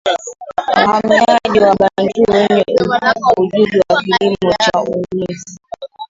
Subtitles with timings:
[0.75, 2.65] wahamiaji Wabantu wenye
[3.37, 5.59] ujuzi wa kilimo na uhunzi